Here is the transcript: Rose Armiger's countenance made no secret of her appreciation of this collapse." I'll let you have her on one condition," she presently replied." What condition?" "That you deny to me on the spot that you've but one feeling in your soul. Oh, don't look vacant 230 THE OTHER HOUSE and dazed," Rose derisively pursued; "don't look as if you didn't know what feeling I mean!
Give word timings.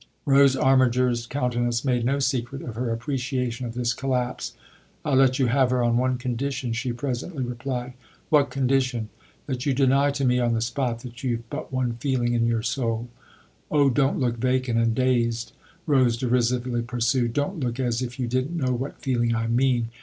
Rose 0.25 0.55
Armiger's 0.55 1.27
countenance 1.27 1.85
made 1.85 2.03
no 2.03 2.17
secret 2.17 2.63
of 2.63 2.73
her 2.73 2.91
appreciation 2.91 3.67
of 3.67 3.75
this 3.75 3.93
collapse." 3.93 4.53
I'll 5.05 5.13
let 5.13 5.37
you 5.37 5.45
have 5.45 5.69
her 5.69 5.83
on 5.83 5.95
one 5.95 6.17
condition," 6.17 6.73
she 6.73 6.91
presently 6.91 7.43
replied." 7.43 7.93
What 8.31 8.49
condition?" 8.49 9.09
"That 9.45 9.67
you 9.67 9.75
deny 9.75 10.09
to 10.09 10.25
me 10.25 10.39
on 10.39 10.55
the 10.55 10.59
spot 10.61 11.01
that 11.01 11.23
you've 11.23 11.47
but 11.51 11.71
one 11.71 11.97
feeling 11.99 12.33
in 12.33 12.47
your 12.47 12.63
soul. 12.63 13.09
Oh, 13.69 13.91
don't 13.91 14.17
look 14.19 14.37
vacant 14.37 14.77
230 14.77 14.77
THE 14.79 14.81
OTHER 14.81 15.05
HOUSE 15.05 15.17
and 15.19 15.25
dazed," 15.27 15.51
Rose 15.85 16.17
derisively 16.17 16.81
pursued; 16.81 17.33
"don't 17.33 17.59
look 17.59 17.79
as 17.79 18.01
if 18.01 18.17
you 18.19 18.25
didn't 18.27 18.57
know 18.57 18.73
what 18.73 18.99
feeling 18.99 19.35
I 19.35 19.45
mean! 19.45 19.89